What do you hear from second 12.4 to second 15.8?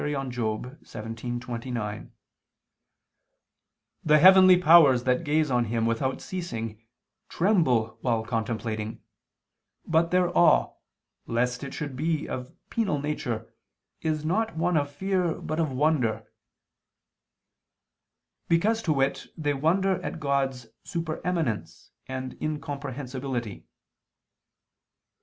a penal nature, is one not of fear but of